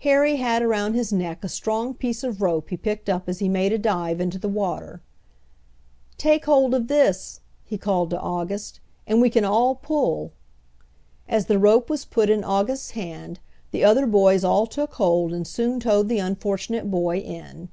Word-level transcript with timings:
Harry 0.00 0.34
had 0.38 0.60
around 0.60 0.94
his 0.94 1.12
neck 1.12 1.44
a 1.44 1.48
strong 1.48 1.94
piece 1.94 2.24
of 2.24 2.42
rope 2.42 2.70
he 2.70 2.76
picked 2.76 3.08
up 3.08 3.28
as 3.28 3.38
he 3.38 3.48
made 3.48 3.72
a 3.72 3.78
dive 3.78 4.20
into 4.20 4.36
the 4.36 4.48
water. 4.48 5.00
"Take 6.18 6.46
hold 6.46 6.74
of 6.74 6.88
this," 6.88 7.38
he 7.64 7.78
called 7.78 8.10
to 8.10 8.18
August, 8.18 8.80
"and 9.06 9.20
we 9.20 9.30
can 9.30 9.44
all 9.44 9.76
pull." 9.76 10.32
As 11.28 11.46
the 11.46 11.60
rope 11.60 11.88
was 11.88 12.04
put 12.04 12.28
in 12.28 12.42
August's 12.42 12.90
hand 12.98 13.38
the 13.70 13.84
other 13.84 14.04
boys 14.08 14.42
all 14.42 14.66
took 14.66 14.94
hold 14.94 15.32
and 15.32 15.46
soon 15.46 15.78
towed 15.78 16.08
the 16.08 16.18
unfortunate 16.18 16.90
boy 16.90 17.18
in. 17.18 17.68